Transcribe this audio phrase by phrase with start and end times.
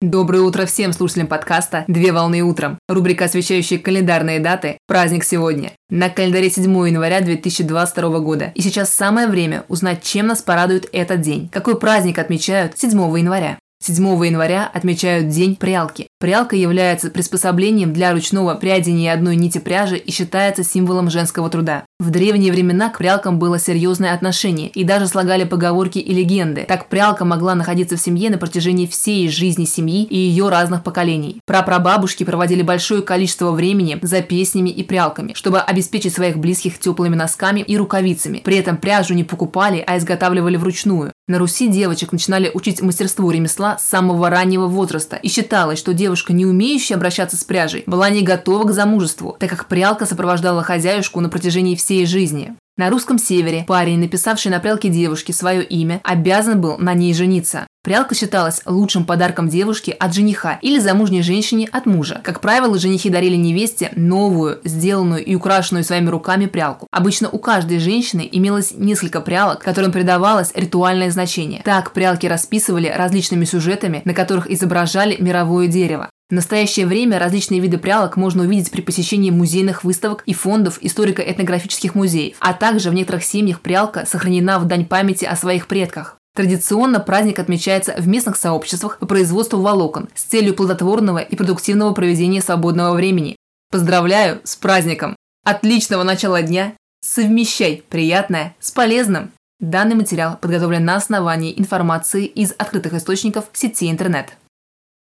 [0.00, 2.78] Доброе утро всем слушателям подкаста «Две волны утром».
[2.88, 5.72] Рубрика, освещающая календарные даты «Праздник сегодня».
[5.90, 8.52] На календаре 7 января 2022 года.
[8.54, 11.48] И сейчас самое время узнать, чем нас порадует этот день.
[11.48, 13.58] Какой праздник отмечают 7 января.
[13.82, 16.07] 7 января отмечают День прялки.
[16.20, 21.84] Прялка является приспособлением для ручного прядения одной нити пряжи и считается символом женского труда.
[22.00, 26.64] В древние времена к прялкам было серьезное отношение и даже слагали поговорки и легенды.
[26.66, 31.40] Так прялка могла находиться в семье на протяжении всей жизни семьи и ее разных поколений.
[31.46, 37.60] Прапрабабушки проводили большое количество времени за песнями и прялками, чтобы обеспечить своих близких теплыми носками
[37.60, 38.38] и рукавицами.
[38.38, 41.12] При этом пряжу не покупали, а изготавливали вручную.
[41.28, 46.32] На Руси девочек начинали учить мастерству ремесла с самого раннего возраста, и считалось, что девушка,
[46.32, 51.20] не умеющая обращаться с пряжей, была не готова к замужеству, так как прялка сопровождала хозяюшку
[51.20, 52.54] на протяжении всей жизни.
[52.78, 57.66] На русском севере парень, написавший на прялке девушки свое имя, обязан был на ней жениться.
[57.88, 62.20] Прялка считалась лучшим подарком девушки от жениха или замужней женщине от мужа.
[62.22, 66.86] Как правило, женихи дарили невесте новую, сделанную и украшенную своими руками прялку.
[66.90, 71.62] Обычно у каждой женщины имелось несколько прялок, которым придавалось ритуальное значение.
[71.64, 76.10] Так прялки расписывали различными сюжетами, на которых изображали мировое дерево.
[76.28, 81.94] В настоящее время различные виды прялок можно увидеть при посещении музейных выставок и фондов историко-этнографических
[81.94, 86.17] музеев, а также в некоторых семьях прялка сохранена в дань памяти о своих предках.
[86.38, 92.40] Традиционно праздник отмечается в местных сообществах по производству волокон с целью плодотворного и продуктивного проведения
[92.40, 93.34] свободного времени.
[93.72, 95.16] Поздравляю с праздником!
[95.44, 96.74] Отличного начала дня!
[97.04, 99.32] Совмещай приятное с полезным!
[99.58, 104.37] Данный материал подготовлен на основании информации из открытых источников сети интернет.